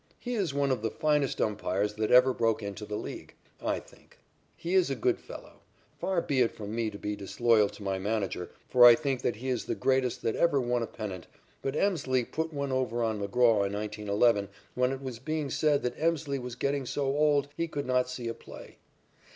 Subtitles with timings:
[0.19, 4.17] He is one of the finest umpires that ever broke into the League, I think.
[4.57, 5.61] He is a good fellow.
[5.99, 9.35] Far be it from me to be disloyal to my manager, for I think that
[9.35, 11.27] he is the greatest that ever won a pennant,
[11.61, 15.95] but Emslie put one over on McGraw in 1911 when it was being said that
[15.99, 18.79] Emslie was getting so old he could not see a play.